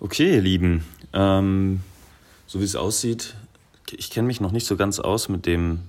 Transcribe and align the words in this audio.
Okay, 0.00 0.36
ihr 0.36 0.42
Lieben, 0.42 0.84
ähm, 1.12 1.80
so 2.46 2.60
wie 2.60 2.64
es 2.64 2.76
aussieht, 2.76 3.34
ich 3.90 4.10
kenne 4.10 4.28
mich 4.28 4.40
noch 4.40 4.52
nicht 4.52 4.64
so 4.64 4.76
ganz 4.76 5.00
aus 5.00 5.28
mit 5.28 5.44
dem 5.44 5.80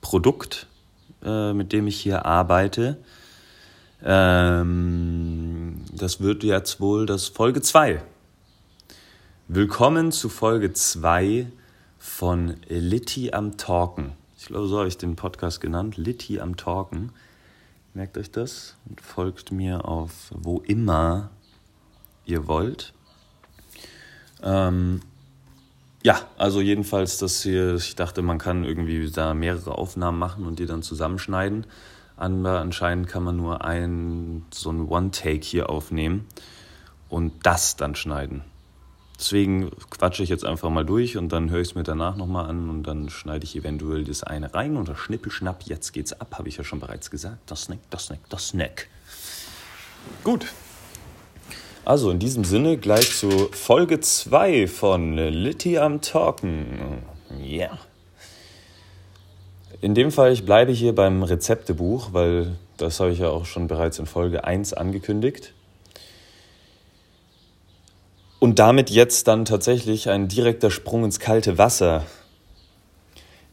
Produkt, 0.00 0.68
äh, 1.24 1.52
mit 1.52 1.72
dem 1.72 1.88
ich 1.88 1.98
hier 2.00 2.24
arbeite. 2.24 2.98
Ähm, 4.00 5.80
das 5.92 6.20
wird 6.20 6.44
jetzt 6.44 6.78
wohl 6.78 7.04
das 7.04 7.26
Folge 7.26 7.62
2. 7.62 8.00
Willkommen 9.48 10.12
zu 10.12 10.28
Folge 10.28 10.72
2 10.72 11.50
von 11.98 12.54
Litti 12.68 13.32
am 13.32 13.56
Talken. 13.56 14.12
Ich 14.38 14.46
glaube, 14.46 14.68
so 14.68 14.78
habe 14.78 14.86
ich 14.86 14.98
den 14.98 15.16
Podcast 15.16 15.60
genannt, 15.60 15.96
Litti 15.96 16.38
am 16.38 16.56
Talken. 16.56 17.10
Merkt 17.92 18.18
euch 18.18 18.30
das 18.30 18.76
und 18.88 19.00
folgt 19.00 19.50
mir 19.50 19.84
auf 19.84 20.30
wo 20.30 20.60
immer 20.60 21.30
ihr 22.24 22.46
wollt. 22.46 22.92
Ähm, 24.42 25.00
ja, 26.02 26.20
also 26.38 26.60
jedenfalls 26.60 27.18
das 27.18 27.42
hier, 27.42 27.74
ich 27.74 27.96
dachte, 27.96 28.22
man 28.22 28.38
kann 28.38 28.64
irgendwie 28.64 29.10
da 29.10 29.34
mehrere 29.34 29.76
Aufnahmen 29.76 30.18
machen 30.18 30.46
und 30.46 30.58
die 30.58 30.66
dann 30.66 30.82
zusammenschneiden. 30.82 31.66
Aber 32.16 32.60
anscheinend 32.60 33.08
kann 33.08 33.24
man 33.24 33.36
nur 33.36 33.64
ein, 33.64 34.46
so 34.50 34.70
ein 34.70 34.88
One-Take 34.88 35.44
hier 35.44 35.68
aufnehmen 35.68 36.26
und 37.08 37.32
das 37.44 37.76
dann 37.76 37.94
schneiden. 37.94 38.42
Deswegen 39.18 39.70
quatsche 39.90 40.22
ich 40.22 40.28
jetzt 40.28 40.44
einfach 40.44 40.68
mal 40.68 40.84
durch 40.84 41.16
und 41.16 41.30
dann 41.30 41.50
höre 41.50 41.60
ich 41.60 41.70
es 41.70 41.74
mir 41.74 41.82
danach 41.82 42.16
nochmal 42.16 42.50
an 42.50 42.68
und 42.68 42.82
dann 42.82 43.08
schneide 43.08 43.44
ich 43.44 43.56
eventuell 43.56 44.04
das 44.04 44.22
eine 44.22 44.52
rein 44.52 44.76
und 44.76 44.88
das 44.88 44.98
Schnippelschnapp, 44.98 45.62
jetzt 45.64 45.92
geht's 45.92 46.12
ab, 46.12 46.34
habe 46.38 46.48
ich 46.48 46.58
ja 46.58 46.64
schon 46.64 46.80
bereits 46.80 47.10
gesagt. 47.10 47.38
Das 47.46 47.62
Snack, 47.62 47.78
das 47.88 48.06
Snack, 48.06 48.20
das 48.28 48.48
Snack. 48.48 48.88
Gut, 50.22 50.46
also 51.86 52.10
in 52.10 52.18
diesem 52.18 52.42
Sinne 52.42 52.78
gleich 52.78 53.16
zu 53.16 53.30
Folge 53.52 54.00
2 54.00 54.66
von 54.66 55.16
Litty 55.16 55.78
am 55.78 56.00
Talken. 56.00 57.02
Ja. 57.38 57.46
Yeah. 57.46 57.78
In 59.80 59.94
dem 59.94 60.10
Fall, 60.10 60.32
ich 60.32 60.44
bleibe 60.44 60.72
hier 60.72 60.96
beim 60.96 61.22
Rezeptebuch, 61.22 62.08
weil 62.12 62.56
das 62.76 62.98
habe 62.98 63.12
ich 63.12 63.20
ja 63.20 63.28
auch 63.28 63.44
schon 63.44 63.68
bereits 63.68 64.00
in 64.00 64.06
Folge 64.06 64.42
1 64.42 64.72
angekündigt. 64.72 65.54
Und 68.40 68.58
damit 68.58 68.90
jetzt 68.90 69.28
dann 69.28 69.44
tatsächlich 69.44 70.08
ein 70.08 70.26
direkter 70.26 70.72
Sprung 70.72 71.04
ins 71.04 71.20
kalte 71.20 71.56
Wasser. 71.56 72.04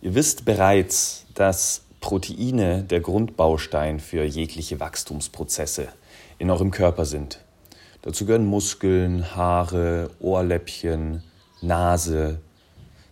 Ihr 0.01 0.15
wisst 0.15 0.43
bereits, 0.43 1.27
dass 1.35 1.83
Proteine 2.01 2.83
der 2.83 2.99
Grundbaustein 2.99 3.99
für 3.99 4.23
jegliche 4.23 4.79
Wachstumsprozesse 4.79 5.89
in 6.39 6.49
eurem 6.49 6.71
Körper 6.71 7.05
sind. 7.05 7.42
Dazu 8.03 8.25
gehören 8.25 8.45
Muskeln, 8.45 9.33
Haare, 9.33 10.11
Ohrläppchen, 10.19 11.23
Nase. 11.61 12.41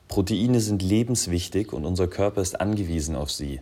Proteine 0.09 0.59
sind 0.59 0.81
lebenswichtig 0.81 1.71
und 1.71 1.85
unser 1.85 2.09
Körper 2.09 2.41
ist 2.41 2.59
angewiesen 2.59 3.15
auf 3.15 3.31
sie. 3.31 3.61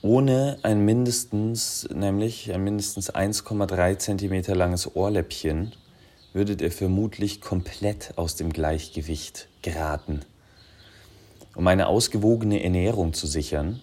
Ohne 0.00 0.58
ein 0.62 0.82
mindestens, 0.86 1.86
nämlich 1.94 2.50
ein 2.54 2.64
mindestens 2.64 3.12
1,3 3.14 3.98
cm 3.98 4.54
langes 4.56 4.96
Ohrläppchen, 4.96 5.72
würdet 6.32 6.62
ihr 6.62 6.72
vermutlich 6.72 7.42
komplett 7.42 8.16
aus 8.16 8.36
dem 8.36 8.54
Gleichgewicht 8.54 9.48
geraten. 9.60 10.20
Um 11.54 11.66
eine 11.66 11.88
ausgewogene 11.88 12.64
Ernährung 12.64 13.12
zu 13.12 13.26
sichern, 13.26 13.82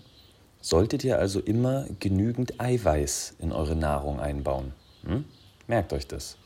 solltet 0.59 1.03
ihr 1.03 1.19
also 1.19 1.39
immer 1.39 1.86
genügend 2.00 2.59
Eiweiß 2.59 3.36
in 3.38 3.52
eure 3.52 3.75
Nahrung 3.75 4.19
einbauen. 4.19 4.73
Hm? 5.06 5.25
Merkt 5.67 5.91
euch 5.91 6.07
das. 6.07 6.37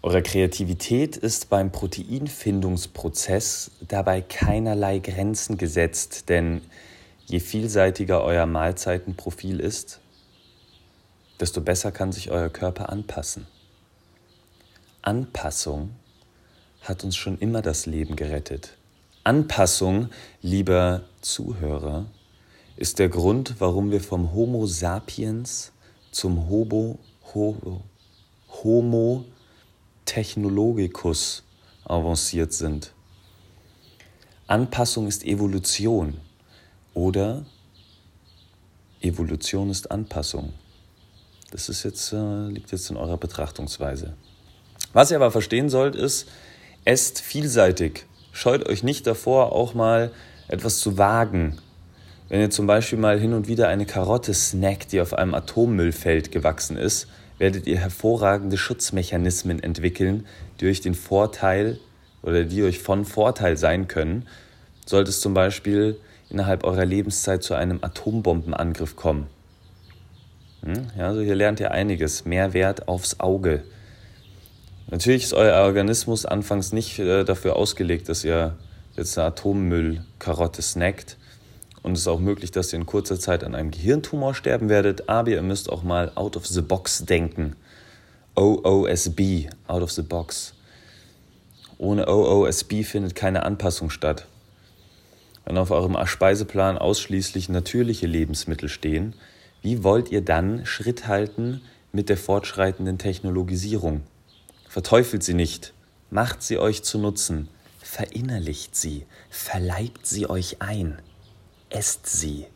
Eure 0.00 0.22
Kreativität 0.22 1.18
ist 1.18 1.50
beim 1.50 1.70
Proteinfindungsprozess 1.70 3.72
dabei 3.86 4.22
keinerlei 4.22 5.00
Grenzen 5.00 5.58
gesetzt, 5.58 6.30
denn 6.30 6.62
je 7.26 7.40
vielseitiger 7.40 8.22
euer 8.22 8.46
Mahlzeitenprofil 8.46 9.60
ist, 9.60 10.00
desto 11.40 11.60
besser 11.60 11.92
kann 11.92 12.12
sich 12.12 12.30
euer 12.30 12.48
Körper 12.48 12.88
anpassen. 12.88 13.46
Anpassung 15.02 15.90
hat 16.80 17.04
uns 17.04 17.16
schon 17.16 17.38
immer 17.38 17.60
das 17.60 17.84
Leben 17.84 18.16
gerettet. 18.16 18.78
Anpassung, 19.24 20.08
lieber 20.40 21.02
Zuhörer, 21.20 22.06
ist 22.76 22.98
der 22.98 23.10
Grund, 23.10 23.56
warum 23.58 23.90
wir 23.90 24.00
vom 24.00 24.32
Homo 24.32 24.66
sapiens 24.66 25.72
zum 26.12 26.48
Homo, 26.48 26.98
Homo 27.34 27.82
Homo 28.62 29.24
technologicus 30.04 31.42
avanciert 31.84 32.52
sind. 32.52 32.92
Anpassung 34.46 35.08
ist 35.08 35.24
Evolution 35.24 36.20
oder 36.94 37.44
Evolution 39.00 39.70
ist 39.70 39.90
Anpassung. 39.90 40.52
Das 41.50 41.68
ist 41.68 41.84
jetzt, 41.84 42.12
äh, 42.12 42.48
liegt 42.48 42.72
jetzt 42.72 42.90
in 42.90 42.96
eurer 42.96 43.16
Betrachtungsweise. 43.16 44.14
Was 44.92 45.10
ihr 45.10 45.16
aber 45.16 45.30
verstehen 45.30 45.68
sollt, 45.68 45.94
ist, 45.94 46.28
esst 46.84 47.20
vielseitig. 47.20 48.06
Scheut 48.32 48.68
euch 48.68 48.82
nicht 48.82 49.06
davor, 49.06 49.52
auch 49.52 49.74
mal 49.74 50.10
etwas 50.48 50.78
zu 50.78 50.98
wagen. 50.98 51.58
Wenn 52.28 52.40
ihr 52.40 52.50
zum 52.50 52.66
Beispiel 52.66 52.98
mal 52.98 53.18
hin 53.18 53.32
und 53.32 53.46
wieder 53.46 53.68
eine 53.68 53.86
Karotte 53.86 54.34
snackt, 54.34 54.92
die 54.92 55.00
auf 55.00 55.14
einem 55.14 55.34
Atommüllfeld 55.34 56.32
gewachsen 56.32 56.76
ist, 56.76 57.06
werdet 57.38 57.66
ihr 57.66 57.78
hervorragende 57.78 58.56
Schutzmechanismen 58.56 59.62
entwickeln, 59.62 60.26
die 60.60 60.68
euch 60.68 60.80
den 60.80 60.94
Vorteil 60.94 61.78
oder 62.22 62.44
die 62.44 62.62
euch 62.62 62.78
von 62.78 63.04
Vorteil 63.04 63.56
sein 63.56 63.88
können, 63.88 64.26
sollte 64.84 65.10
es 65.10 65.20
zum 65.20 65.34
Beispiel 65.34 65.98
innerhalb 66.30 66.64
eurer 66.64 66.84
Lebenszeit 66.84 67.42
zu 67.42 67.54
einem 67.54 67.78
Atombombenangriff 67.82 68.96
kommen. 68.96 69.26
Hm? 70.64 70.86
Ja, 70.98 71.08
also 71.08 71.20
hier 71.20 71.34
lernt 71.34 71.60
ihr 71.60 71.70
einiges. 71.70 72.24
Mehrwert 72.24 72.88
aufs 72.88 73.20
Auge. 73.20 73.62
Natürlich 74.88 75.24
ist 75.24 75.34
euer 75.34 75.64
Organismus 75.64 76.26
anfangs 76.26 76.72
nicht 76.72 76.98
äh, 76.98 77.24
dafür 77.24 77.56
ausgelegt, 77.56 78.08
dass 78.08 78.24
ihr 78.24 78.56
jetzt 78.96 79.18
eine 79.18 79.28
Atommüllkarotte 79.28 80.62
snackt. 80.62 81.16
Und 81.86 81.92
es 81.92 82.00
ist 82.00 82.08
auch 82.08 82.18
möglich, 82.18 82.50
dass 82.50 82.72
ihr 82.72 82.80
in 82.80 82.84
kurzer 82.86 83.20
Zeit 83.20 83.44
an 83.44 83.54
einem 83.54 83.70
Gehirntumor 83.70 84.34
sterben 84.34 84.68
werdet, 84.68 85.08
aber 85.08 85.30
ihr 85.30 85.40
müsst 85.40 85.70
auch 85.70 85.84
mal 85.84 86.10
out 86.16 86.36
of 86.36 86.44
the 86.44 86.60
box 86.60 87.04
denken. 87.04 87.54
OOSB, 88.34 89.46
out 89.68 89.82
of 89.84 89.92
the 89.92 90.02
box. 90.02 90.54
Ohne 91.78 92.08
OOSB 92.08 92.82
findet 92.82 93.14
keine 93.14 93.44
Anpassung 93.44 93.90
statt. 93.90 94.26
Wenn 95.44 95.58
auf 95.58 95.70
eurem 95.70 95.96
Speiseplan 96.04 96.76
ausschließlich 96.76 97.50
natürliche 97.50 98.08
Lebensmittel 98.08 98.68
stehen, 98.68 99.14
wie 99.62 99.84
wollt 99.84 100.10
ihr 100.10 100.22
dann 100.22 100.66
Schritt 100.66 101.06
halten 101.06 101.60
mit 101.92 102.08
der 102.08 102.16
fortschreitenden 102.16 102.98
Technologisierung? 102.98 104.02
Verteufelt 104.68 105.22
sie 105.22 105.34
nicht, 105.34 105.72
macht 106.10 106.42
sie 106.42 106.58
euch 106.58 106.82
zu 106.82 106.98
Nutzen, 106.98 107.46
verinnerlicht 107.80 108.74
sie, 108.74 109.06
verleibt 109.30 110.04
sie 110.04 110.28
euch 110.28 110.56
ein 110.60 110.98
esst 111.70 112.06
sie. 112.06 112.46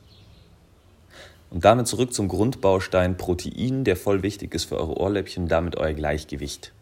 Und 1.50 1.65
damit 1.65 1.88
zurück 1.88 2.15
zum 2.15 2.28
Grundbaustein 2.28 3.16
Protein, 3.16 3.84
der 3.84 3.97
voll 3.97 4.22
wichtig 4.22 4.54
ist 4.54 4.66
für 4.66 4.78
eure 4.78 4.98
Ohrläppchen, 4.98 5.48
damit 5.48 5.76
euer 5.76 5.93
Gleichgewicht. 5.93 6.72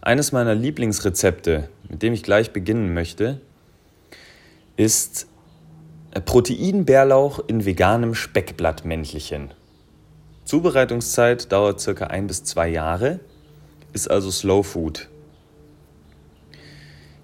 Eines 0.00 0.30
meiner 0.30 0.54
Lieblingsrezepte, 0.54 1.68
mit 1.88 2.02
dem 2.02 2.12
ich 2.12 2.22
gleich 2.22 2.52
beginnen 2.52 2.94
möchte, 2.94 3.40
ist 4.76 5.26
Proteinbärlauch 6.24 7.40
in 7.48 7.64
veganem 7.64 8.14
Speckblattmäntelchen. 8.14 9.52
Zubereitungszeit 10.44 11.50
dauert 11.50 11.80
circa 11.80 12.06
ein 12.06 12.28
bis 12.28 12.44
zwei 12.44 12.68
Jahre, 12.68 13.18
ist 13.92 14.08
also 14.08 14.30
Slow 14.30 14.62
Food. 14.62 15.08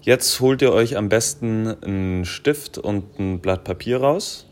Jetzt 0.05 0.41
holt 0.41 0.61
ihr 0.61 0.73
euch 0.73 0.97
am 0.97 1.07
besten 1.07 1.81
einen 1.81 2.25
Stift 2.25 2.77
und 2.77 3.17
ein 3.19 3.39
Blatt 3.39 3.63
Papier 3.63 4.01
raus. 4.01 4.45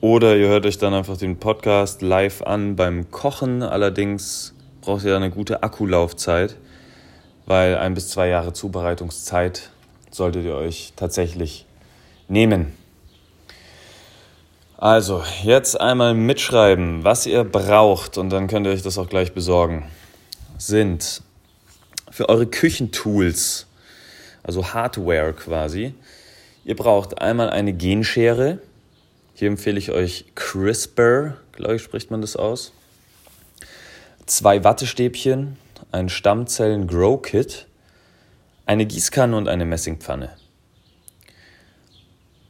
Oder 0.00 0.36
ihr 0.36 0.46
hört 0.46 0.64
euch 0.64 0.78
dann 0.78 0.94
einfach 0.94 1.16
den 1.16 1.40
Podcast 1.40 2.02
live 2.02 2.40
an 2.42 2.76
beim 2.76 3.10
Kochen. 3.10 3.64
Allerdings 3.64 4.54
braucht 4.80 5.04
ihr 5.04 5.16
eine 5.16 5.30
gute 5.30 5.64
Akkulaufzeit, 5.64 6.56
weil 7.46 7.76
ein 7.76 7.94
bis 7.94 8.10
zwei 8.10 8.28
Jahre 8.28 8.52
Zubereitungszeit 8.52 9.70
solltet 10.12 10.44
ihr 10.44 10.54
euch 10.54 10.92
tatsächlich 10.94 11.66
nehmen. 12.28 12.74
Also, 14.78 15.24
jetzt 15.42 15.80
einmal 15.80 16.14
mitschreiben, 16.14 17.02
was 17.02 17.26
ihr 17.26 17.42
braucht 17.42 18.18
und 18.18 18.30
dann 18.30 18.46
könnt 18.46 18.68
ihr 18.68 18.72
euch 18.72 18.82
das 18.82 18.98
auch 18.98 19.08
gleich 19.08 19.32
besorgen. 19.32 19.90
Sind 20.58 21.22
für 22.12 22.28
eure 22.28 22.46
Küchentools 22.46 23.66
also 24.42 24.72
Hardware 24.72 25.32
quasi. 25.32 25.94
Ihr 26.64 26.76
braucht 26.76 27.20
einmal 27.20 27.50
eine 27.50 27.72
Genschere. 27.72 28.58
Hier 29.34 29.48
empfehle 29.48 29.78
ich 29.78 29.90
euch 29.90 30.26
CRISPR, 30.34 31.36
glaube 31.52 31.76
ich, 31.76 31.82
spricht 31.82 32.10
man 32.10 32.20
das 32.20 32.36
aus. 32.36 32.72
Zwei 34.26 34.62
Wattestäbchen, 34.62 35.56
ein 35.90 36.08
Stammzellen-Grow-Kit, 36.08 37.66
eine 38.66 38.86
Gießkanne 38.86 39.36
und 39.36 39.48
eine 39.48 39.64
Messingpfanne. 39.64 40.30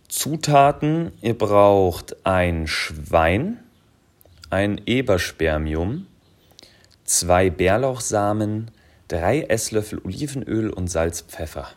Zutaten, 0.09 1.12
ihr 1.23 1.37
braucht 1.37 2.27
ein 2.27 2.67
Schwein, 2.67 3.61
ein 4.50 4.83
Eberspermium, 4.85 6.06
zwei 7.05 7.49
Bärlauchsamen, 7.49 8.71
drei 9.09 9.41
Esslöffel 9.43 10.00
Olivenöl 10.05 10.69
und 10.69 10.88
Salz, 10.88 11.23
Pfeffer. 11.23 11.69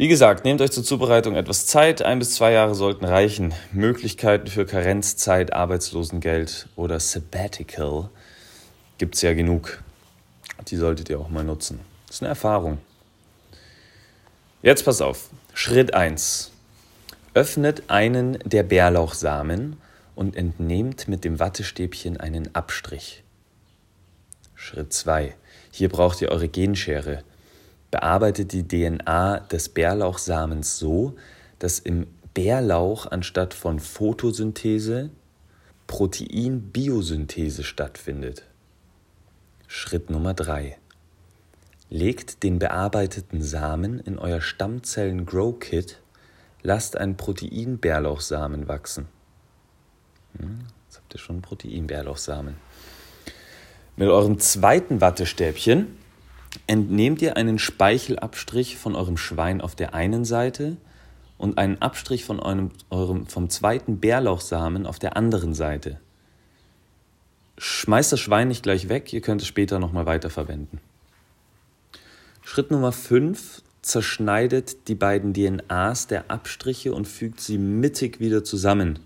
Wie 0.00 0.08
gesagt, 0.08 0.46
nehmt 0.46 0.62
euch 0.62 0.70
zur 0.70 0.82
Zubereitung 0.82 1.36
etwas 1.36 1.66
Zeit. 1.66 2.00
Ein 2.00 2.20
bis 2.20 2.34
zwei 2.34 2.52
Jahre 2.52 2.74
sollten 2.74 3.04
reichen. 3.04 3.52
Möglichkeiten 3.70 4.46
für 4.46 4.64
Karenzzeit, 4.64 5.52
Arbeitslosengeld 5.52 6.68
oder 6.74 6.98
Sabbatical 6.98 8.08
gibt 8.96 9.16
es 9.16 9.20
ja 9.20 9.34
genug. 9.34 9.82
Die 10.68 10.76
solltet 10.76 11.10
ihr 11.10 11.20
auch 11.20 11.28
mal 11.28 11.44
nutzen. 11.44 11.80
Das 12.06 12.16
ist 12.16 12.22
eine 12.22 12.30
Erfahrung. 12.30 12.78
Jetzt 14.62 14.86
pass 14.86 15.02
auf. 15.02 15.28
Schritt 15.52 15.92
1. 15.92 16.50
Öffnet 17.34 17.82
einen 17.88 18.38
der 18.42 18.62
Bärlauchsamen 18.62 19.76
und 20.14 20.34
entnehmt 20.34 21.08
mit 21.08 21.24
dem 21.24 21.38
Wattestäbchen 21.38 22.16
einen 22.16 22.54
Abstrich. 22.54 23.22
Schritt 24.54 24.94
2. 24.94 25.34
Hier 25.70 25.90
braucht 25.90 26.22
ihr 26.22 26.30
eure 26.30 26.48
Genschere 26.48 27.22
bearbeitet 27.90 28.52
die 28.52 28.66
DNA 28.66 29.40
des 29.40 29.68
Bärlauchsamens 29.68 30.78
so, 30.78 31.14
dass 31.58 31.78
im 31.78 32.06
Bärlauch 32.34 33.10
anstatt 33.10 33.54
von 33.54 33.80
Photosynthese 33.80 35.10
Proteinbiosynthese 35.86 37.64
stattfindet. 37.64 38.44
Schritt 39.66 40.08
Nummer 40.08 40.34
3. 40.34 40.76
Legt 41.88 42.44
den 42.44 42.60
bearbeiteten 42.60 43.42
Samen 43.42 43.98
in 43.98 44.16
euer 44.16 44.40
Stammzellen 44.40 45.26
Grow 45.26 45.58
Kit, 45.58 46.00
lasst 46.62 46.96
einen 46.96 47.16
Proteinbärlauchsamen 47.16 48.68
wachsen. 48.68 49.08
Hm, 50.38 50.60
jetzt 50.86 50.98
habt 50.98 51.12
ihr 51.12 51.18
schon 51.18 51.42
Proteinbärlauchsamen. 51.42 52.54
Mit 53.96 54.08
eurem 54.08 54.38
zweiten 54.38 55.00
Wattestäbchen 55.00 55.98
entnehmt 56.66 57.22
ihr 57.22 57.36
einen 57.36 57.58
Speichelabstrich 57.58 58.76
von 58.76 58.96
eurem 58.96 59.16
Schwein 59.16 59.60
auf 59.60 59.74
der 59.74 59.94
einen 59.94 60.24
Seite 60.24 60.76
und 61.38 61.58
einen 61.58 61.80
Abstrich 61.80 62.24
von 62.24 62.40
eurem, 62.40 62.70
eurem, 62.90 63.26
vom 63.26 63.48
zweiten 63.48 63.98
Bärlauchsamen 63.98 64.86
auf 64.86 64.98
der 64.98 65.16
anderen 65.16 65.54
Seite. 65.54 66.00
Schmeißt 67.56 68.12
das 68.12 68.20
Schwein 68.20 68.48
nicht 68.48 68.62
gleich 68.62 68.88
weg, 68.88 69.12
ihr 69.12 69.20
könnt 69.20 69.42
es 69.42 69.46
später 69.46 69.78
nochmal 69.78 70.06
weiterverwenden. 70.06 70.80
Schritt 72.42 72.70
Nummer 72.70 72.92
5. 72.92 73.62
Zerschneidet 73.82 74.88
die 74.88 74.94
beiden 74.94 75.32
DNAs 75.32 76.06
der 76.06 76.30
Abstriche 76.30 76.92
und 76.92 77.08
fügt 77.08 77.40
sie 77.40 77.56
mittig 77.56 78.20
wieder 78.20 78.44
zusammen. 78.44 78.98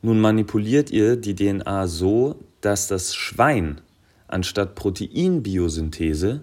Nun 0.00 0.20
manipuliert 0.20 0.90
ihr 0.90 1.16
die 1.16 1.34
DNA 1.34 1.86
so, 1.86 2.36
dass 2.62 2.88
das 2.88 3.14
Schwein 3.14 3.80
anstatt 4.28 4.74
Proteinbiosynthese 4.74 6.42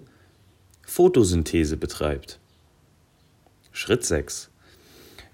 Photosynthese 0.90 1.78
betreibt. 1.78 2.40
Schritt 3.72 4.04
6. 4.04 4.50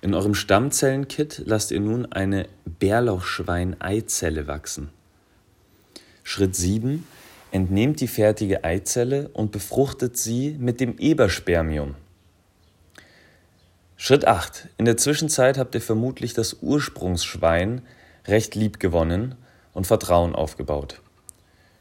In 0.01 0.13
eurem 0.13 0.35
Stammzellenkit 0.35 1.43
lasst 1.45 1.71
ihr 1.71 1.79
nun 1.79 2.11
eine 2.11 2.47
Bärlauchschwein-Eizelle 2.65 4.47
wachsen. 4.47 4.89
Schritt 6.23 6.57
7. 6.57 7.07
Entnehmt 7.51 8.01
die 8.01 8.09
fertige 8.09 8.65
Eizelle 8.65 9.29
und 9.29 9.53
befruchtet 9.53 10.17
sie 10.17 10.57
mit 10.59 10.81
dem 10.81 10.97
Eberspermium. 10.97 11.95
Schritt 13.95 14.27
8. 14.27 14.67
In 14.77 14.83
der 14.83 14.97
Zwischenzeit 14.97 15.57
habt 15.57 15.73
ihr 15.73 15.81
vermutlich 15.81 16.33
das 16.33 16.57
Ursprungsschwein 16.61 17.81
recht 18.27 18.55
lieb 18.55 18.81
gewonnen 18.81 19.35
und 19.73 19.87
Vertrauen 19.87 20.35
aufgebaut. 20.35 21.01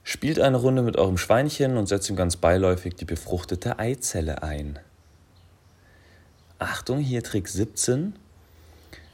Spielt 0.06 0.39
eine 0.39 0.59
Runde 0.59 0.83
mit 0.83 0.99
eurem 0.99 1.17
Schweinchen 1.17 1.79
und 1.79 1.87
setzt 1.87 2.11
ihm 2.11 2.17
ganz 2.17 2.37
beiläufig 2.37 2.95
die 2.95 3.06
befruchtete 3.06 3.79
Eizelle 3.79 4.43
ein. 4.43 4.79
Achtung, 6.59 6.99
hier 6.99 7.23
Trick 7.23 7.49
17. 7.49 8.15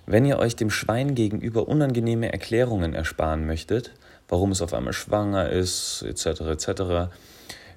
Wenn 0.07 0.25
ihr 0.25 0.41
euch 0.41 0.57
dem 0.57 0.69
Schwein 0.69 1.15
gegenüber 1.15 1.69
unangenehme 1.69 2.33
Erklärungen 2.33 2.93
ersparen 2.93 3.47
möchtet, 3.47 3.93
warum 4.29 4.51
es 4.51 4.61
auf 4.63 4.75
einmal 4.75 4.93
schwanger 4.93 5.49
ist, 5.49 6.03
etc., 6.03 6.41
etc., 6.41 7.13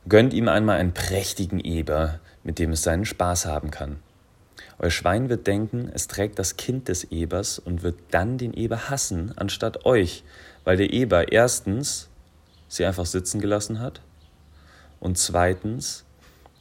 gönnt 0.09 0.33
ihm 0.33 0.47
einmal 0.47 0.79
einen 0.79 0.95
prächtigen 0.95 1.59
Eber, 1.59 2.19
mit 2.43 2.57
dem 2.57 2.71
es 2.71 2.81
seinen 2.81 3.05
Spaß 3.05 3.45
haben 3.45 3.69
kann. 3.69 3.97
Euer 4.79 4.89
Schwein 4.89 5.29
wird 5.29 5.45
denken, 5.45 5.91
es 5.93 6.07
trägt 6.07 6.39
das 6.39 6.57
Kind 6.57 6.87
des 6.87 7.03
Ebers 7.05 7.59
und 7.59 7.83
wird 7.83 7.99
dann 8.09 8.39
den 8.39 8.55
Eber 8.55 8.89
hassen, 8.89 9.33
anstatt 9.35 9.85
euch, 9.85 10.23
weil 10.63 10.77
der 10.77 10.91
Eber 10.91 11.31
erstens 11.31 12.09
sie 12.75 12.85
einfach 12.85 13.05
sitzen 13.05 13.39
gelassen 13.39 13.79
hat. 13.79 14.01
Und 14.99 15.17
zweitens, 15.17 16.05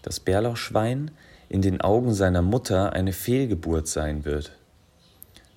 das 0.03 0.21
Bärlauchschwein 0.21 1.11
in 1.49 1.63
den 1.63 1.81
Augen 1.81 2.15
seiner 2.15 2.43
Mutter 2.43 2.93
eine 2.93 3.13
Fehlgeburt 3.13 3.87
sein 3.87 4.25
wird. 4.25 4.53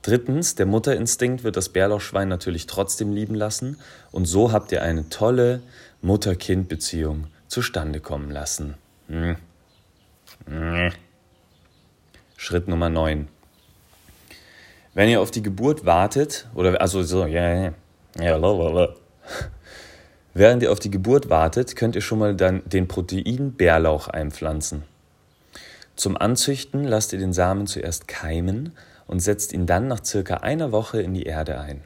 Drittens, 0.02 0.54
der 0.54 0.68
Mutterinstinkt 0.68 1.44
wird 1.44 1.58
das 1.58 1.70
Bärlauchschwein 1.70 2.28
natürlich 2.28 2.68
trotzdem 2.68 3.12
lieben 3.12 3.34
lassen 3.34 3.78
und 4.12 4.26
so 4.26 4.52
habt 4.52 4.72
ihr 4.72 4.84
eine 4.84 5.10
tolle 5.10 5.62
Mutter-Kind-Beziehung 6.02 7.28
zustande 7.48 8.00
kommen 8.00 8.30
lassen. 8.30 8.76
Hm. 9.08 9.38
Hm. 10.46 10.92
Schritt 12.38 12.68
Nummer 12.68 12.90
9. 12.90 13.28
Wenn 14.94 15.10
ihr 15.10 15.22
auf 15.22 15.32
die 15.32 15.42
Geburt 15.42 15.86
wartet, 15.86 16.48
oder 16.54 16.80
also 16.80 17.02
so, 17.02 17.26
ja, 17.26 17.54
ja, 17.54 17.74
ja, 18.20 18.38
Während 20.38 20.62
ihr 20.64 20.72
auf 20.74 20.80
die 20.80 20.92
Geburt 20.92 21.30
wartet, 21.30 21.78
könnt 21.78 21.96
ihr 21.96 22.02
schon 22.02 22.20
mal 22.20 22.36
dann 22.36 22.62
den 22.66 22.90
Protein-Bärlauch 22.90 24.10
einpflanzen. 24.10 24.84
Zum 25.96 26.18
Anzüchten 26.18 26.84
lasst 26.84 27.14
ihr 27.14 27.20
den 27.20 27.32
Samen 27.32 27.68
zuerst 27.68 28.10
keimen 28.10 28.74
und 29.08 29.22
setzt 29.22 29.54
ihn 29.54 29.66
dann 29.66 29.88
nach 29.88 30.04
circa 30.04 30.36
einer 30.36 30.74
Woche 30.74 31.02
in 31.02 31.14
die 31.14 31.24
Erde 31.24 31.62
ein. 31.62 31.84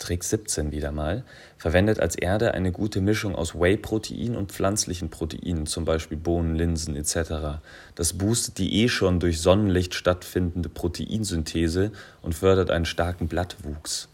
Trick 0.00 0.24
17 0.24 0.72
wieder 0.72 0.90
mal. 0.90 1.22
Verwendet 1.58 2.00
als 2.00 2.16
Erde 2.16 2.54
eine 2.54 2.72
gute 2.72 3.00
Mischung 3.00 3.36
aus 3.36 3.54
Whey-Protein 3.54 4.34
und 4.34 4.50
pflanzlichen 4.50 5.08
Proteinen, 5.08 5.66
zum 5.66 5.84
Beispiel 5.84 6.18
Bohnen, 6.18 6.56
Linsen 6.56 6.96
etc. 6.96 7.60
Das 7.94 8.14
boostet 8.14 8.58
die 8.58 8.82
eh 8.82 8.88
schon 8.88 9.20
durch 9.20 9.40
Sonnenlicht 9.40 9.94
stattfindende 9.94 10.70
Proteinsynthese 10.70 11.92
und 12.20 12.34
fördert 12.34 12.72
einen 12.72 12.86
starken 12.86 13.28
Blattwuchs. 13.28 14.08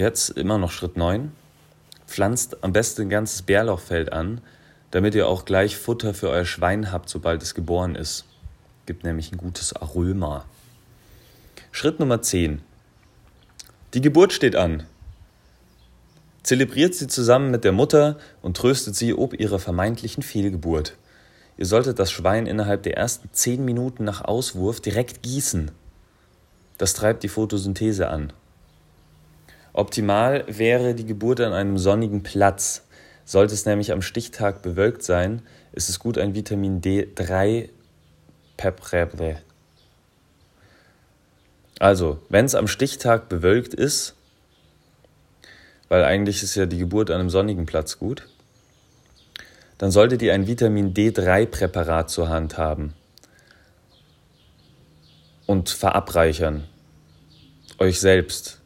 Jetzt 0.00 0.30
immer 0.30 0.56
noch 0.56 0.70
Schritt 0.70 0.96
9. 0.96 1.30
Pflanzt 2.06 2.64
am 2.64 2.72
besten 2.72 3.02
ein 3.02 3.10
ganzes 3.10 3.42
Bärlauchfeld 3.42 4.14
an, 4.14 4.40
damit 4.92 5.14
ihr 5.14 5.28
auch 5.28 5.44
gleich 5.44 5.76
Futter 5.76 6.14
für 6.14 6.30
euer 6.30 6.46
Schwein 6.46 6.90
habt, 6.90 7.10
sobald 7.10 7.42
es 7.42 7.54
geboren 7.54 7.96
ist. 7.96 8.24
Gibt 8.86 9.04
nämlich 9.04 9.30
ein 9.30 9.36
gutes 9.36 9.76
Aroma. 9.76 10.46
Schritt 11.70 12.00
Nummer 12.00 12.22
10. 12.22 12.62
Die 13.92 14.00
Geburt 14.00 14.32
steht 14.32 14.56
an. 14.56 14.84
Zelebriert 16.44 16.94
sie 16.94 17.06
zusammen 17.06 17.50
mit 17.50 17.64
der 17.64 17.72
Mutter 17.72 18.16
und 18.40 18.56
tröstet 18.56 18.96
sie 18.96 19.12
ob 19.12 19.38
ihrer 19.38 19.58
vermeintlichen 19.58 20.22
Fehlgeburt. 20.22 20.96
Ihr 21.58 21.66
solltet 21.66 21.98
das 21.98 22.10
Schwein 22.10 22.46
innerhalb 22.46 22.84
der 22.84 22.96
ersten 22.96 23.28
10 23.30 23.66
Minuten 23.66 24.04
nach 24.04 24.22
Auswurf 24.22 24.80
direkt 24.80 25.20
gießen. 25.20 25.70
Das 26.78 26.94
treibt 26.94 27.22
die 27.22 27.28
Photosynthese 27.28 28.08
an. 28.08 28.32
Optimal 29.72 30.44
wäre 30.46 30.94
die 30.94 31.06
Geburt 31.06 31.40
an 31.40 31.52
einem 31.52 31.78
sonnigen 31.78 32.22
Platz. 32.22 32.86
Sollte 33.24 33.54
es 33.54 33.66
nämlich 33.66 33.92
am 33.92 34.02
Stichtag 34.02 34.62
bewölkt 34.62 35.02
sein, 35.02 35.42
ist 35.72 35.88
es 35.88 35.98
gut, 35.98 36.18
ein 36.18 36.34
Vitamin 36.34 36.80
D3 36.80 37.68
Peprebre. 38.56 39.40
Also, 41.78 42.18
wenn 42.28 42.44
es 42.44 42.54
am 42.54 42.66
Stichtag 42.68 43.28
bewölkt 43.28 43.72
ist, 43.72 44.14
weil 45.88 46.04
eigentlich 46.04 46.42
ist 46.42 46.54
ja 46.54 46.66
die 46.66 46.78
Geburt 46.78 47.10
an 47.10 47.20
einem 47.20 47.30
sonnigen 47.30 47.66
Platz 47.66 47.98
gut, 47.98 48.28
dann 49.78 49.90
solltet 49.90 50.20
ihr 50.20 50.34
ein 50.34 50.46
Vitamin 50.46 50.92
D3-Präparat 50.92 52.10
zur 52.10 52.28
Hand 52.28 52.58
haben 52.58 52.92
und 55.46 55.70
verabreichern. 55.70 56.64
Euch 57.78 57.98
selbst 57.98 58.59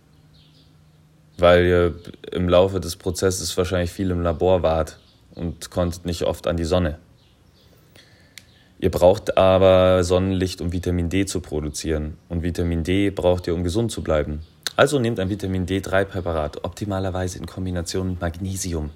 weil 1.39 1.65
ihr 1.65 1.95
im 2.33 2.49
Laufe 2.49 2.81
des 2.81 2.97
Prozesses 2.97 3.57
wahrscheinlich 3.57 3.91
viel 3.91 4.11
im 4.11 4.23
Labor 4.23 4.63
wart 4.63 4.99
und 5.35 5.71
konntet 5.71 6.07
nicht 6.07 6.23
oft 6.23 6.47
an 6.47 6.57
die 6.57 6.65
Sonne. 6.65 6.99
Ihr 8.79 8.91
braucht 8.91 9.39
aber 9.39 10.05
Sonnenlicht, 10.05 10.61
um 10.61 10.73
Vitamin 10.73 11.09
D 11.09 11.27
zu 11.27 11.41
produzieren. 11.41 12.19
Und 12.29 12.43
Vitamin 12.43 12.85
D 12.85 13.11
braucht 13.11 13.47
ihr, 13.47 13.55
um 13.55 13.65
gesund 13.65 13.91
zu 13.91 14.03
bleiben. 14.03 14.41
Also 14.77 14.99
nehmt 14.99 15.21
ein 15.21 15.31
Vitamin 15.31 15.67
D3-Präparat, 15.67 16.65
optimalerweise 16.65 17.39
in 17.39 17.47
Kombination 17.47 18.11
mit 18.11 18.21
Magnesium. 18.21 18.91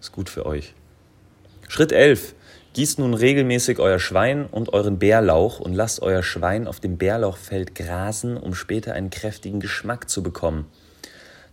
Ist 0.00 0.12
gut 0.12 0.30
für 0.30 0.46
euch. 0.46 0.74
Schritt 1.68 1.92
11. 1.92 2.34
Gießt 2.72 2.98
nun 2.98 3.14
regelmäßig 3.14 3.78
euer 3.78 3.98
Schwein 3.98 4.46
und 4.46 4.72
euren 4.72 4.98
Bärlauch 4.98 5.60
und 5.60 5.74
lasst 5.74 6.02
euer 6.02 6.22
Schwein 6.22 6.66
auf 6.66 6.80
dem 6.80 6.98
Bärlauchfeld 6.98 7.74
grasen, 7.74 8.36
um 8.36 8.54
später 8.54 8.94
einen 8.94 9.10
kräftigen 9.10 9.60
Geschmack 9.60 10.08
zu 10.08 10.22
bekommen. 10.22 10.66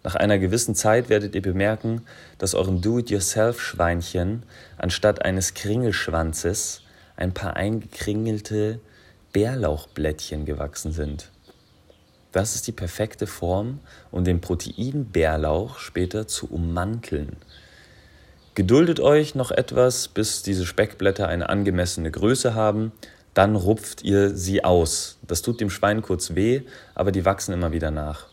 Nach 0.08 0.16
einer 0.16 0.40
gewissen 0.40 0.74
Zeit 0.74 1.10
werdet 1.10 1.36
ihr 1.36 1.42
bemerken, 1.42 2.04
dass 2.38 2.56
eurem 2.56 2.80
Do-it-yourself-Schweinchen 2.80 4.44
anstatt 4.78 5.26
eines 5.26 5.54
Kringelschwanzes 5.54 6.84
ein 7.18 7.34
paar 7.34 7.58
eingekringelte 7.58 8.80
Bärlauchblättchen 9.34 10.46
gewachsen 10.46 10.94
sind. 10.94 11.30
Das 12.32 12.56
ist 12.56 12.68
die 12.68 12.72
perfekte 12.72 13.28
Form, 13.28 13.82
um 14.10 14.24
den 14.24 14.40
Proteinbärlauch 14.40 15.78
später 15.78 16.26
zu 16.26 16.50
ummanteln. 16.50 17.36
Geduldet 18.56 19.02
euch 19.02 19.36
noch 19.36 19.52
etwas, 19.52 20.08
bis 20.08 20.42
diese 20.42 20.66
Speckblätter 20.66 21.28
eine 21.28 21.50
angemessene 21.50 22.12
Größe 22.12 22.56
haben, 22.56 22.94
dann 23.34 23.58
rupft 23.58 24.04
ihr 24.04 24.34
sie 24.38 24.64
aus. 24.64 25.18
Das 25.28 25.42
tut 25.42 25.60
dem 25.60 25.70
Schwein 25.70 26.02
kurz 26.02 26.34
weh, 26.34 26.62
aber 26.96 27.12
die 27.12 27.26
wachsen 27.26 27.52
immer 27.52 27.74
wieder 27.74 27.92
nach. 27.92 28.28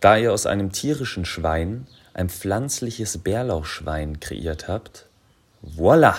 Da 0.00 0.16
ihr 0.16 0.32
aus 0.32 0.46
einem 0.46 0.70
tierischen 0.70 1.24
Schwein 1.24 1.86
ein 2.14 2.28
pflanzliches 2.28 3.18
Bärlauchschwein 3.18 4.20
kreiert 4.20 4.68
habt, 4.68 5.06
voilà! 5.62 6.14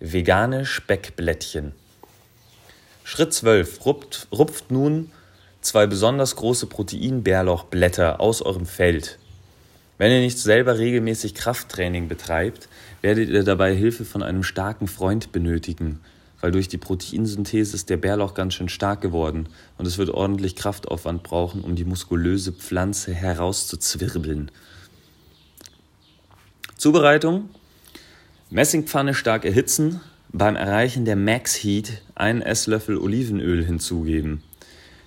Vegane 0.00 0.66
Speckblättchen. 0.66 1.72
Schritt 3.04 3.32
12. 3.32 3.86
Rupft, 3.86 4.26
rupft 4.32 4.70
nun 4.72 5.12
zwei 5.60 5.86
besonders 5.86 6.34
große 6.34 6.66
Proteinbärlauchblätter 6.66 8.20
aus 8.20 8.42
eurem 8.42 8.66
Feld. 8.66 9.18
Wenn 9.98 10.10
ihr 10.10 10.20
nicht 10.20 10.38
selber 10.38 10.78
regelmäßig 10.78 11.36
Krafttraining 11.36 12.08
betreibt, 12.08 12.68
werdet 13.00 13.28
ihr 13.28 13.44
dabei 13.44 13.76
Hilfe 13.76 14.04
von 14.04 14.24
einem 14.24 14.42
starken 14.42 14.88
Freund 14.88 15.30
benötigen, 15.30 16.00
weil 16.42 16.50
durch 16.50 16.68
die 16.68 16.76
Proteinsynthese 16.76 17.74
ist 17.74 17.88
der 17.88 17.96
Bärlauch 17.96 18.34
ganz 18.34 18.54
schön 18.54 18.68
stark 18.68 19.00
geworden 19.00 19.48
und 19.78 19.86
es 19.86 19.96
wird 19.96 20.10
ordentlich 20.10 20.56
Kraftaufwand 20.56 21.22
brauchen, 21.22 21.62
um 21.62 21.76
die 21.76 21.84
muskulöse 21.84 22.52
Pflanze 22.52 23.14
herauszuzwirbeln. 23.14 24.50
Zubereitung: 26.76 27.48
Messingpfanne 28.50 29.14
stark 29.14 29.44
erhitzen, 29.44 30.00
beim 30.32 30.56
Erreichen 30.56 31.04
der 31.04 31.16
Max 31.16 31.54
Heat 31.62 32.02
einen 32.16 32.42
Esslöffel 32.42 32.98
Olivenöl 32.98 33.64
hinzugeben. 33.64 34.42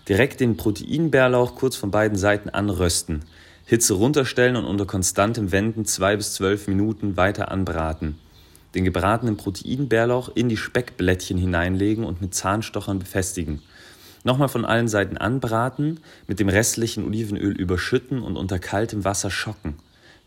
Direkt 0.08 0.40
den 0.40 0.56
Proteinbärlauch 0.56 1.56
kurz 1.56 1.76
von 1.76 1.92
beiden 1.92 2.18
Seiten 2.18 2.50
anrösten. 2.50 3.26
Hitze 3.66 3.96
runterstellen 3.96 4.56
und 4.56 4.66
unter 4.66 4.86
konstantem 4.86 5.52
Wenden 5.52 5.84
zwei 5.86 6.16
bis 6.16 6.34
zwölf 6.34 6.68
Minuten 6.68 7.18
weiter 7.18 7.52
anbraten. 7.52 8.20
Den 8.76 8.84
gebratenen 8.84 9.38
Proteinbärlauch 9.38 10.30
in 10.36 10.50
die 10.50 10.58
Speckblättchen 10.58 11.38
hineinlegen 11.38 12.04
und 12.04 12.22
mit 12.22 12.36
Zahnstochern 12.36 13.00
befestigen. 13.00 13.62
Nochmal 14.26 14.50
von 14.50 14.66
allen 14.66 14.88
Seiten 14.88 15.18
anbraten, 15.18 16.02
mit 16.28 16.40
dem 16.40 16.50
restlichen 16.50 17.06
Olivenöl 17.06 17.56
überschütten 17.56 18.22
und 18.22 18.38
unter 18.38 18.60
kaltem 18.60 19.06
Wasser 19.06 19.32
schocken. 19.32 19.76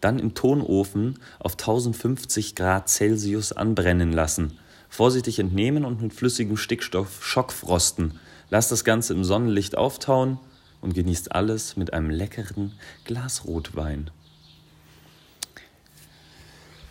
Dann 0.00 0.19
im 0.19 0.35
Tonofen 0.35 1.19
auf 1.40 1.52
1050 1.52 2.55
Grad 2.55 2.88
Celsius 2.88 3.52
anbrennen 3.52 4.12
lassen. 4.12 4.57
Vorsichtig 4.88 5.40
entnehmen 5.40 5.85
und 5.85 6.00
mit 6.00 6.14
flüssigem 6.14 6.57
Stickstoff 6.57 7.25
schockfrosten. 7.25 8.19
Lasst 8.50 8.73
das 8.73 8.85
Ganze 8.85 9.12
im 9.12 9.25
Sonnenlicht 9.25 9.76
auftauen 9.76 10.38
und 10.81 10.95
genießt 10.95 11.33
alles 11.33 11.76
mit 11.76 11.93
einem 11.93 12.09
leckeren 12.09 12.73
Glas 13.05 13.45
Rotwein. 13.45 14.11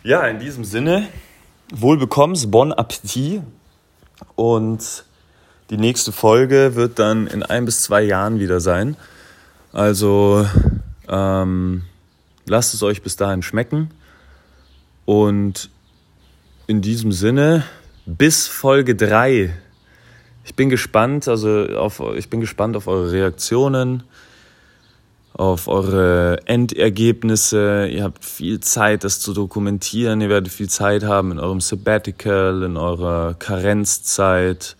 Ja, 0.04 0.26
in 0.26 0.38
diesem 0.38 0.64
Sinne, 0.64 1.08
wohlbekommens, 1.72 2.50
bon 2.50 2.72
appetit. 2.72 3.42
Und 4.34 5.04
die 5.70 5.76
nächste 5.76 6.12
Folge 6.12 6.74
wird 6.74 6.98
dann 6.98 7.26
in 7.26 7.42
ein 7.42 7.64
bis 7.64 7.82
zwei 7.82 8.02
Jahren 8.02 8.40
wieder 8.40 8.60
sein. 8.60 8.96
Also 9.72 10.46
ähm, 11.08 11.82
lasst 12.46 12.74
es 12.74 12.82
euch 12.82 13.02
bis 13.02 13.16
dahin 13.16 13.42
schmecken. 13.42 13.90
Und 15.04 15.70
in 16.66 16.82
diesem 16.82 17.12
Sinne, 17.12 17.64
bis 18.06 18.46
Folge 18.46 18.94
3 18.94 19.54
ich 20.48 20.54
bin 20.54 20.70
gespannt, 20.70 21.28
also 21.28 21.66
auf, 21.76 22.02
ich 22.16 22.30
bin 22.30 22.40
gespannt 22.40 22.74
auf 22.74 22.86
eure 22.86 23.12
Reaktionen, 23.12 24.02
auf 25.38 25.68
eure 25.68 26.40
Endergebnisse. 26.46 27.88
Ihr 27.90 28.04
habt 28.04 28.24
viel 28.24 28.60
Zeit, 28.60 29.04
das 29.04 29.20
zu 29.20 29.32
dokumentieren. 29.32 30.20
Ihr 30.20 30.28
werdet 30.28 30.52
viel 30.52 30.68
Zeit 30.68 31.04
haben 31.04 31.32
in 31.32 31.38
eurem 31.38 31.60
Sabbatical, 31.60 32.62
in 32.62 32.76
eurer 32.76 33.34
Karenzzeit, 33.38 34.76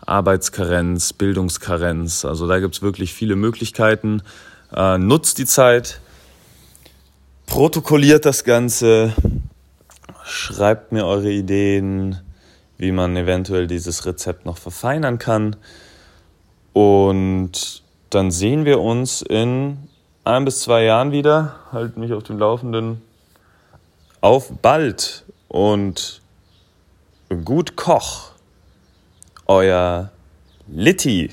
Arbeitskarenz, 0.00 1.12
Bildungskarenz. 1.12 2.24
Also 2.24 2.48
da 2.48 2.60
gibt 2.60 2.76
es 2.76 2.82
wirklich 2.82 3.12
viele 3.12 3.36
Möglichkeiten. 3.36 4.22
Äh, 4.74 4.96
nutzt 4.96 5.36
die 5.36 5.46
Zeit, 5.46 6.00
protokolliert 7.46 8.24
das 8.24 8.44
Ganze, 8.44 9.12
schreibt 10.24 10.92
mir 10.92 11.04
eure 11.04 11.30
Ideen 11.30 12.18
wie 12.78 12.92
man 12.92 13.16
eventuell 13.16 13.66
dieses 13.66 14.06
Rezept 14.06 14.46
noch 14.46 14.56
verfeinern 14.56 15.18
kann. 15.18 15.56
Und 16.72 17.82
dann 18.10 18.30
sehen 18.30 18.64
wir 18.64 18.80
uns 18.80 19.20
in 19.20 19.87
ein 20.28 20.44
bis 20.44 20.60
zwei 20.60 20.84
Jahren 20.84 21.10
wieder. 21.10 21.56
Halt 21.72 21.96
mich 21.96 22.12
auf 22.12 22.22
dem 22.22 22.38
Laufenden. 22.38 23.00
Auf 24.20 24.52
bald 24.60 25.24
und 25.48 26.20
gut 27.44 27.76
Koch. 27.76 28.32
Euer 29.46 30.10
Litti. 30.66 31.30